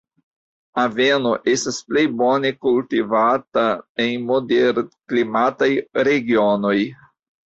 Aveno 0.83 1.33
estas 1.51 1.75
plej 1.89 2.05
bone 2.21 2.51
kultivata 2.67 3.65
en 4.05 4.23
moderklimataj 4.31 5.69
regionoj. 6.09 6.75